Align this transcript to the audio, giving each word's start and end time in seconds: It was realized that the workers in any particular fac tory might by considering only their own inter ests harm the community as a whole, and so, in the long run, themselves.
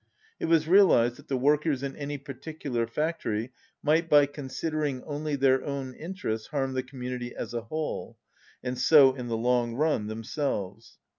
It 0.39 0.45
was 0.45 0.67
realized 0.67 1.17
that 1.17 1.27
the 1.27 1.37
workers 1.37 1.83
in 1.83 1.95
any 1.95 2.17
particular 2.17 2.87
fac 2.87 3.21
tory 3.21 3.51
might 3.83 4.09
by 4.09 4.25
considering 4.25 5.03
only 5.03 5.35
their 5.35 5.63
own 5.63 5.93
inter 5.93 6.29
ests 6.31 6.47
harm 6.47 6.73
the 6.73 6.81
community 6.81 7.35
as 7.35 7.53
a 7.53 7.61
whole, 7.61 8.17
and 8.63 8.79
so, 8.79 9.13
in 9.13 9.27
the 9.27 9.37
long 9.37 9.75
run, 9.75 10.07
themselves. 10.07 10.97